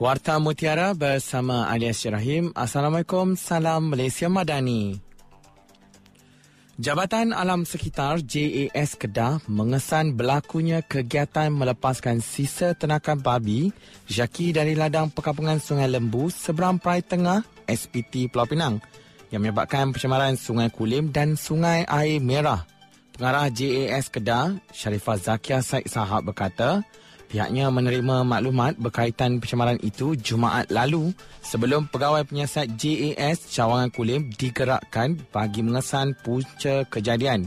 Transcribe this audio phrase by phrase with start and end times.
[0.00, 2.56] Warta Mutiara bersama Alias Rahim.
[2.56, 4.96] Assalamualaikum, salam Malaysia Madani.
[6.80, 13.76] Jabatan Alam Sekitar JAS Kedah mengesan berlakunya kegiatan melepaskan sisa tenakan babi
[14.08, 18.80] jaki dari ladang perkampungan Sungai Lembu seberang Perai Tengah SPT Pulau Pinang
[19.28, 22.64] yang menyebabkan pencemaran Sungai Kulim dan Sungai Air Merah.
[23.12, 26.80] Pengarah JAS Kedah, Sharifah Zakia Said Sahab berkata,
[27.30, 31.14] Pihaknya menerima maklumat berkaitan pencemaran itu Jumaat lalu
[31.46, 37.46] sebelum pegawai penyiasat JAS Cawangan Kulim digerakkan bagi mengesan punca kejadian.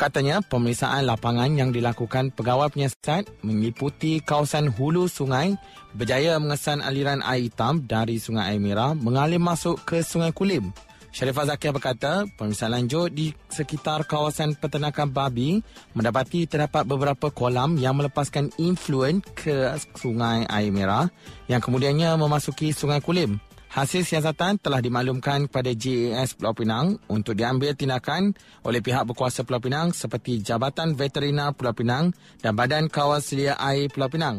[0.00, 5.60] Katanya, pemeriksaan lapangan yang dilakukan pegawai penyiasat meliputi kawasan hulu sungai
[5.92, 10.72] berjaya mengesan aliran air hitam dari Sungai Air Merah mengalir masuk ke Sungai Kulim.
[11.18, 15.58] Sharifah Zakia berkata, pemeriksaan lanjut di sekitar kawasan peternakan babi
[15.90, 19.66] mendapati terdapat beberapa kolam yang melepaskan influen ke
[19.98, 21.10] sungai air merah
[21.50, 23.42] yang kemudiannya memasuki sungai Kulim.
[23.66, 29.58] Hasil siasatan telah dimaklumkan kepada JAS Pulau Pinang untuk diambil tindakan oleh pihak berkuasa Pulau
[29.58, 34.38] Pinang seperti Jabatan Veterinar Pulau Pinang dan Badan Kawal Selia Air Pulau Pinang.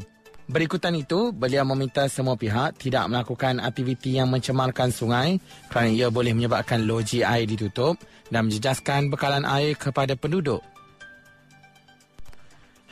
[0.50, 5.38] Berikutan itu, beliau meminta semua pihak tidak melakukan aktiviti yang mencemarkan sungai
[5.69, 8.02] kerana ia boleh menyebabkan loji air ditutup
[8.33, 10.66] dan menjejaskan bekalan air kepada penduduk.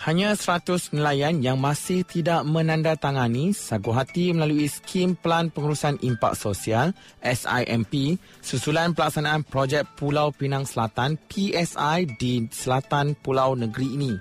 [0.05, 6.93] Hanya 100 nelayan yang masih tidak menandatangani sagu hati melalui skim Pelan Pengurusan Impak Sosial
[7.25, 14.13] SIMP susulan pelaksanaan projek Pulau Pinang Selatan PSI di selatan Pulau Negeri ini.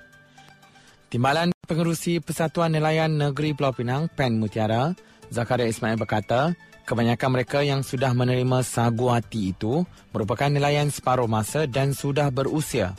[1.12, 4.95] Timbalan Pengerusi Persatuan Nelayan Negeri Pulau Pinang, PEN Mutiara,
[5.34, 6.55] Zakaria Ismail berkata,
[6.86, 9.83] kebanyakan mereka yang sudah menerima sagu hati itu
[10.14, 12.95] merupakan nelayan separuh masa dan sudah berusia.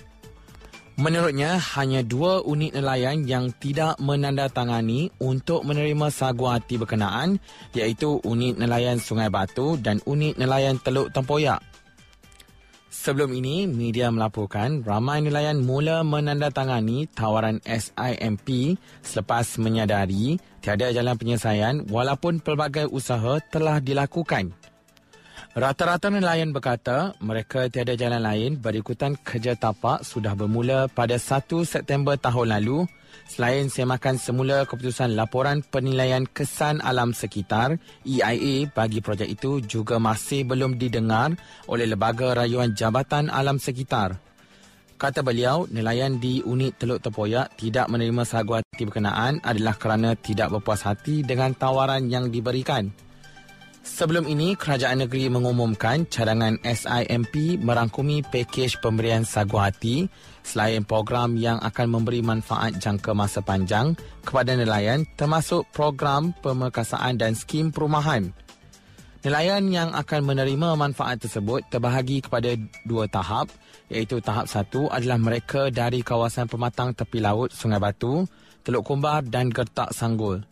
[0.99, 7.39] Menurutnya, hanya dua unit nelayan yang tidak menandatangani untuk menerima sagu hati berkenaan
[7.71, 11.76] iaitu unit nelayan Sungai Batu dan unit nelayan Teluk Tempoyak.
[13.07, 21.87] Sebelum ini, media melaporkan ramai nelayan mula menandatangani tawaran SIMP selepas menyadari tiada jalan penyelesaian
[21.87, 24.51] walaupun pelbagai usaha telah dilakukan.
[25.55, 32.19] Rata-rata nelayan berkata mereka tiada jalan lain berikutan kerja tapak sudah bermula pada 1 September
[32.19, 32.91] tahun lalu
[33.27, 37.75] Selain semakan semula keputusan laporan penilaian kesan alam sekitar
[38.07, 41.35] EIA bagi projek itu juga masih belum didengar
[41.67, 44.17] oleh Lembaga Rayuan Jabatan Alam Sekitar.
[44.97, 50.81] Kata beliau, nelayan di unit Teluk Tepoyak tidak menerima sagu berkenaan adalah kerana tidak berpuas
[50.89, 52.89] hati dengan tawaran yang diberikan.
[53.87, 60.11] Sebelum ini, kerajaan negeri mengumumkan cadangan SIMP merangkumi pakej pemberian sagu hati
[60.43, 63.95] selain program yang akan memberi manfaat jangka masa panjang
[64.27, 68.35] kepada nelayan termasuk program pemerkasaan dan skim perumahan.
[69.23, 73.47] Nelayan yang akan menerima manfaat tersebut terbahagi kepada dua tahap
[73.87, 78.27] iaitu tahap satu adalah mereka dari kawasan pematang tepi laut Sungai Batu,
[78.67, 80.43] Teluk Kumbar dan Gertak Sanggul.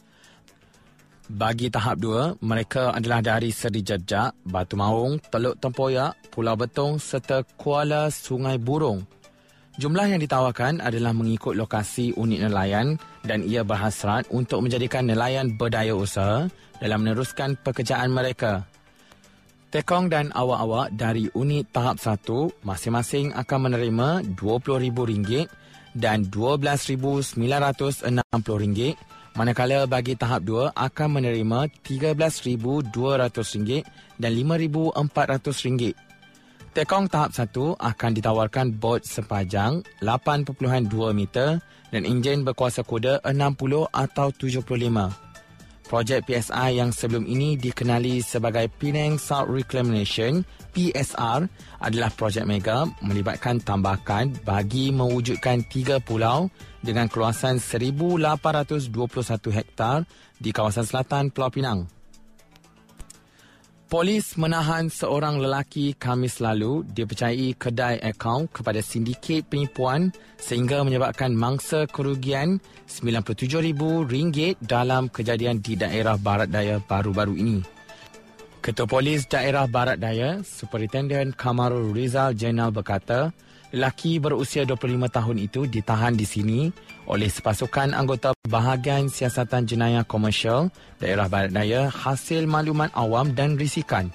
[1.25, 7.41] Bagi tahap dua, mereka adalah dari Seri Jejak, Batu Maung, Teluk Tempoyak, Pulau Betong serta
[7.58, 9.02] Kuala Sungai Burung.
[9.81, 15.97] Jumlah yang ditawarkan adalah mengikut lokasi unit nelayan dan ia berhasrat untuk menjadikan nelayan berdaya
[15.97, 16.46] usaha
[16.78, 18.62] dalam meneruskan pekerjaan mereka.
[19.74, 25.50] Tekong dan awak-awak dari unit tahap satu masing-masing akan menerima RM20,000
[25.97, 32.88] dan RM12,960 Manakala bagi tahap 2 akan menerima RM13,200
[34.16, 35.91] dan RM5,400.
[36.72, 40.56] Tekong tahap 1 akan ditawarkan bot sepanjang 8.2
[41.12, 41.59] meter
[41.91, 45.25] dan enjin berkuasa kuda 60 atau 75.
[45.85, 50.41] Projek PSI yang sebelum ini dikenali sebagai Penang Salt Reclamation
[50.73, 51.46] PSR
[51.78, 56.49] adalah projek mega melibatkan tambakan bagi mewujudkan tiga pulau
[56.82, 58.90] dengan keluasan 1821
[59.53, 60.09] hektar
[60.41, 61.95] di kawasan selatan Pulau Pinang.
[63.85, 70.09] Polis menahan seorang lelaki Kamis lalu dipercayai kedai akaun kepada sindiket penipuan
[70.41, 72.58] sehingga menyebabkan mangsa kerugian
[72.90, 77.74] RM97,000 dalam kejadian di daerah Barat Daya baru-baru ini.
[78.66, 83.29] Ketua Polis Daerah Barat Daya, Superintendent Kamarul Rizal Jenal berkata,
[83.70, 86.73] lelaki berusia 25 tahun itu ditahan di sini
[87.06, 94.09] oleh sepasukan anggota bahagian siasatan jenayah komersial daerah Barat Daya hasil maklumat awam dan risikan.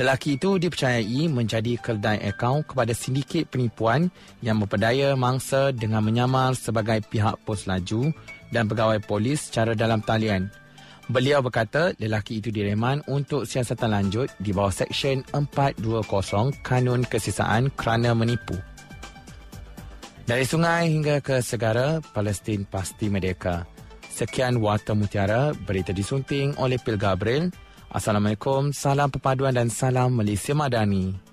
[0.00, 4.08] Lelaki itu dipercayai menjadi kedai akaun kepada sindiket penipuan
[4.40, 8.16] yang memperdaya mangsa dengan menyamar sebagai pihak pos laju
[8.48, 10.48] dan pegawai polis secara dalam talian.
[11.08, 16.04] Beliau berkata lelaki itu direman untuk siasatan lanjut di bawah Seksyen 420
[16.60, 18.52] Kanun Kesisaan kerana menipu.
[20.28, 23.64] Dari sungai hingga ke segara, Palestin pasti merdeka.
[24.12, 27.48] Sekian Warta Mutiara, berita disunting oleh Pil Gabriel.
[27.88, 31.27] Assalamualaikum, salam perpaduan dan salam Malaysia Madani.